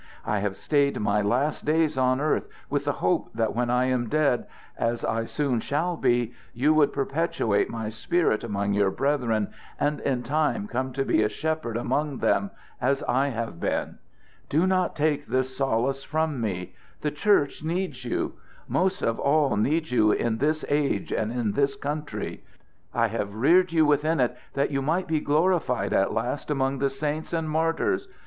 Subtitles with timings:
[0.25, 4.09] I have stayed my last days on earth with the hope that when I am
[4.09, 9.99] dead, as I soon shall be, you would perpetuate my spirit among your brethren, and
[9.99, 12.49] in time come to be a shepherd among them,
[12.81, 13.99] as I have been.
[14.49, 16.73] Do not take this solace from me.
[17.01, 18.33] The Church needs you
[18.67, 22.43] most of all needs you in this age and in this country.
[22.91, 26.89] I have reared you within it that you might be glorified at last among the
[26.89, 28.07] saints and martyrs.